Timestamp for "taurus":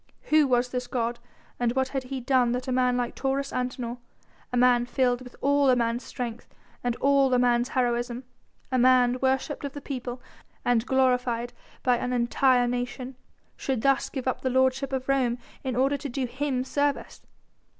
3.13-3.51